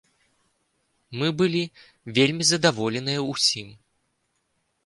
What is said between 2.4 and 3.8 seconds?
задаволеныя ўсім.